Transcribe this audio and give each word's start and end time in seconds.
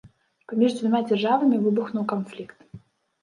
Паміж 0.51 0.71
дзвюма 0.77 1.01
дзяржавамі 1.09 1.59
выбухнуў 1.65 2.03
канфлікт. 2.13 2.57